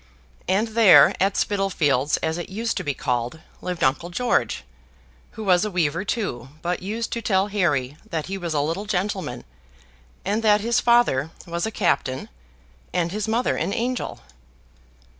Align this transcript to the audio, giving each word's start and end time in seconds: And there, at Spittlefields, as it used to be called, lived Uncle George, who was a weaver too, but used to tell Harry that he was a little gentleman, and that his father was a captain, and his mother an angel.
And 0.47 0.69
there, 0.69 1.13
at 1.19 1.35
Spittlefields, 1.35 2.17
as 2.23 2.39
it 2.39 2.49
used 2.49 2.75
to 2.77 2.83
be 2.83 2.95
called, 2.95 3.39
lived 3.61 3.83
Uncle 3.83 4.09
George, 4.09 4.63
who 5.33 5.43
was 5.43 5.63
a 5.63 5.69
weaver 5.69 6.03
too, 6.03 6.49
but 6.63 6.81
used 6.81 7.11
to 7.13 7.21
tell 7.21 7.49
Harry 7.49 7.97
that 8.09 8.25
he 8.25 8.35
was 8.35 8.55
a 8.55 8.61
little 8.61 8.85
gentleman, 8.85 9.43
and 10.25 10.41
that 10.41 10.61
his 10.61 10.79
father 10.79 11.29
was 11.45 11.67
a 11.67 11.71
captain, 11.71 12.29
and 12.91 13.11
his 13.11 13.27
mother 13.27 13.55
an 13.55 13.75
angel. 13.75 14.21